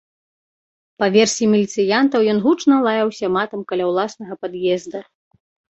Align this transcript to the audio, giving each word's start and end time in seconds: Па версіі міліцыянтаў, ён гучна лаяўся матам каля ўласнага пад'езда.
Па 1.03 1.09
версіі 1.15 1.49
міліцыянтаў, 1.53 2.21
ён 2.33 2.41
гучна 2.47 2.75
лаяўся 2.89 3.25
матам 3.39 3.61
каля 3.75 3.83
ўласнага 3.95 4.33
пад'езда. 4.45 4.99